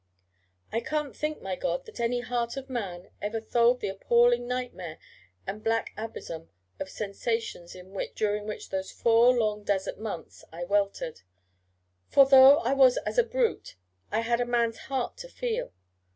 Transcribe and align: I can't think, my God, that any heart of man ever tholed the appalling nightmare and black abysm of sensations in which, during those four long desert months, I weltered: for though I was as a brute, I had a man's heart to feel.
I 0.71 0.79
can't 0.79 1.15
think, 1.15 1.43
my 1.43 1.55
God, 1.55 1.85
that 1.85 1.99
any 1.99 2.21
heart 2.21 2.57
of 2.57 2.71
man 2.71 3.11
ever 3.21 3.39
tholed 3.39 3.81
the 3.81 3.89
appalling 3.89 4.47
nightmare 4.47 4.97
and 5.45 5.63
black 5.63 5.91
abysm 5.95 6.49
of 6.79 6.89
sensations 6.89 7.75
in 7.75 7.91
which, 7.93 8.15
during 8.15 8.47
those 8.47 8.91
four 8.91 9.31
long 9.37 9.63
desert 9.63 9.99
months, 9.99 10.43
I 10.51 10.63
weltered: 10.63 11.21
for 12.07 12.25
though 12.25 12.61
I 12.61 12.73
was 12.73 12.97
as 13.05 13.19
a 13.19 13.23
brute, 13.23 13.75
I 14.11 14.21
had 14.21 14.41
a 14.41 14.45
man's 14.47 14.79
heart 14.89 15.17
to 15.17 15.27
feel. 15.29 15.71